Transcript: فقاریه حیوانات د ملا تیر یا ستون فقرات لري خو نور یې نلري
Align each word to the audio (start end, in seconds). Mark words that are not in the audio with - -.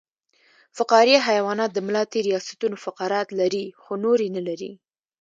فقاریه 0.77 1.19
حیوانات 1.29 1.69
د 1.73 1.79
ملا 1.87 2.03
تیر 2.11 2.25
یا 2.33 2.39
ستون 2.47 2.73
فقرات 2.85 3.27
لري 3.39 3.65
خو 3.81 3.91
نور 4.03 4.17
یې 4.25 4.29
نلري 4.37 4.71